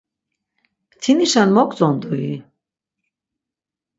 [0.95, 2.31] Mtinişen moǩtzondui?